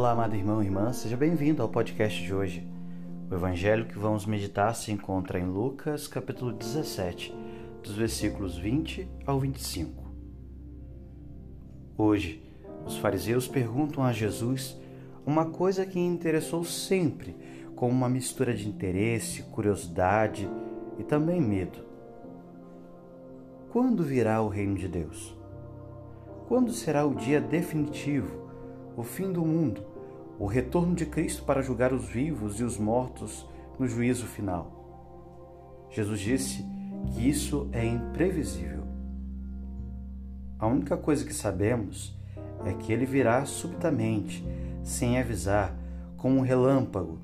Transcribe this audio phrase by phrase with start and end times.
[0.00, 2.66] Olá, amado irmão e irmã, seja bem-vindo ao podcast de hoje.
[3.30, 7.34] O evangelho que vamos meditar se encontra em Lucas, capítulo 17,
[7.82, 10.10] dos versículos 20 ao 25.
[11.98, 12.42] Hoje,
[12.86, 14.74] os fariseus perguntam a Jesus
[15.26, 17.36] uma coisa que interessou sempre,
[17.76, 20.48] com uma mistura de interesse, curiosidade
[20.98, 21.78] e também medo.
[23.68, 25.36] Quando virá o reino de Deus?
[26.48, 28.49] Quando será o dia definitivo,
[28.96, 29.82] o fim do mundo,
[30.38, 33.46] o retorno de Cristo para julgar os vivos e os mortos
[33.78, 35.88] no juízo final?
[35.90, 36.64] Jesus disse
[37.12, 38.84] que isso é imprevisível.
[40.58, 42.14] A única coisa que sabemos
[42.64, 44.44] é que ele virá subitamente,
[44.82, 45.74] sem avisar,
[46.16, 47.18] como um relâmpago,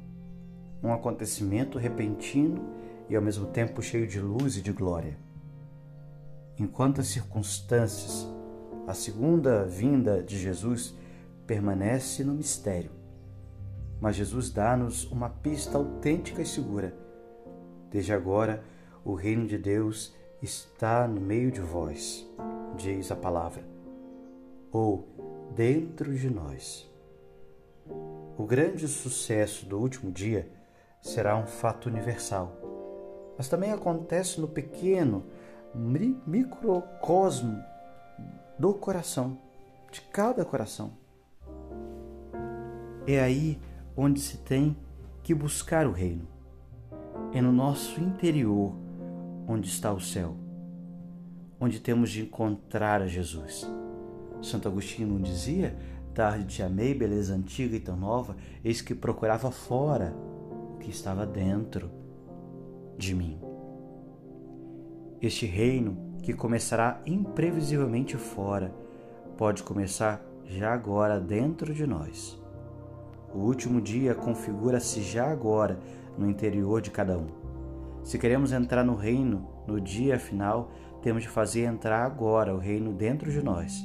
[0.82, 2.64] um acontecimento repentino
[3.08, 5.16] e ao mesmo tempo cheio de luz e de glória.
[6.58, 8.26] Em quantas circunstâncias
[8.86, 10.94] a segunda vinda de Jesus
[11.46, 12.90] permanece no mistério.
[14.00, 16.94] Mas Jesus dá-nos uma pista autêntica e segura.
[17.90, 18.62] Desde agora,
[19.04, 22.28] o reino de Deus está no meio de vós,
[22.76, 23.64] diz a palavra,
[24.70, 25.08] ou
[25.54, 26.90] dentro de nós.
[28.36, 30.50] O grande sucesso do último dia
[31.00, 32.52] será um fato universal,
[33.38, 35.24] mas também acontece no pequeno
[35.74, 37.62] microcosmo
[38.58, 39.38] do coração,
[39.90, 41.05] de cada coração.
[43.06, 43.58] É aí
[43.96, 44.76] onde se tem
[45.22, 46.26] que buscar o reino.
[47.32, 48.74] É no nosso interior
[49.46, 50.36] onde está o céu,
[51.60, 53.70] onde temos de encontrar a Jesus.
[54.42, 55.76] Santo Agostinho não dizia:
[56.14, 60.14] Tarde te amei, beleza antiga e tão nova, eis que procurava fora
[60.74, 61.90] o que estava dentro
[62.98, 63.38] de mim.
[65.20, 68.74] Este reino que começará imprevisivelmente fora,
[69.36, 72.36] pode começar já agora dentro de nós.
[73.36, 75.78] O último dia configura-se já agora
[76.16, 77.26] no interior de cada um.
[78.02, 82.94] Se queremos entrar no reino no dia final, temos de fazer entrar agora o reino
[82.94, 83.84] dentro de nós.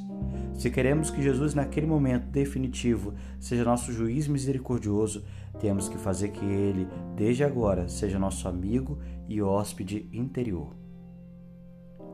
[0.54, 5.22] Se queremos que Jesus, naquele momento definitivo, seja nosso juiz misericordioso,
[5.60, 10.74] temos que fazer que ele, desde agora, seja nosso amigo e hóspede interior.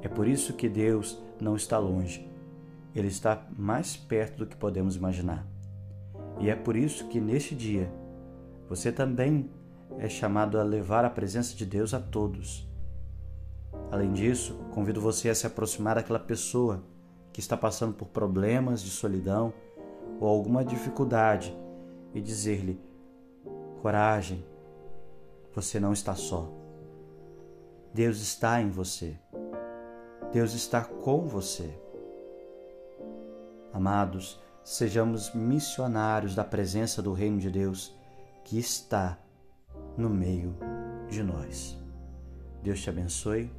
[0.03, 2.29] É por isso que Deus não está longe.
[2.97, 5.47] Ele está mais perto do que podemos imaginar.
[6.41, 7.93] E é por isso que neste dia
[8.69, 9.51] você também
[9.99, 12.69] é chamado a levar a presença de Deus a todos.
[13.91, 16.83] Além disso, convido você a se aproximar daquela pessoa
[17.33, 19.53] que está passando por problemas de solidão
[20.21, 21.57] ou alguma dificuldade
[22.15, 22.81] e dizer-lhe:
[23.81, 24.45] coragem,
[25.55, 26.53] você não está só.
[27.93, 29.17] Deus está em você.
[30.33, 31.73] Deus está com você.
[33.73, 37.97] Amados, sejamos missionários da presença do Reino de Deus
[38.45, 39.19] que está
[39.97, 40.55] no meio
[41.09, 41.75] de nós.
[42.63, 43.51] Deus te abençoe,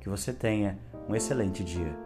[0.00, 0.76] que você tenha
[1.08, 1.96] um excelente dia.